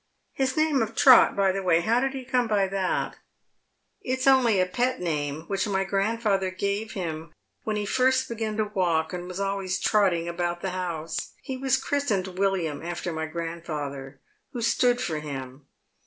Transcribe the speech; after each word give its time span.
His 0.33 0.57
name 0.57 0.81
of 0.81 0.95
Trot, 0.95 1.35
by 1.35 1.51
the 1.51 1.61
way, 1.61 1.81
how 1.81 1.99
did 1.99 2.13
he 2.13 2.25
come 2.25 2.47
by 2.47 2.67
that?"" 2.67 3.17
It 4.01 4.17
is 4.17 4.25
only 4.25 4.59
a 4.59 4.65
pet 4.65 4.99
name 4.99 5.41
which 5.41 5.67
my 5.67 5.83
grandfather 5.83 6.49
gttve 6.49 6.93
him 6.93 7.31
when 7.65 7.75
he 7.75 7.85
first 7.85 8.27
began 8.27 8.57
to 8.57 8.65
walk 8.73 9.13
and 9.13 9.27
was 9.27 9.39
always 9.39 9.79
trotting 9.79 10.27
about 10.27 10.61
the 10.63 10.69
houro. 10.69 11.03
256 11.03 11.03
Diad 11.03 11.03
Men's 11.03 11.13
Skses. 11.13 11.35
He 11.43 11.57
was 11.57 11.77
christened 11.77 12.39
William 12.39 12.81
after 12.81 13.13
my 13.13 13.27
grandfather, 13.27 14.19
who 14.53 14.61
stood 14.63 14.97
fo9 14.97 15.21
him. 15.21 15.67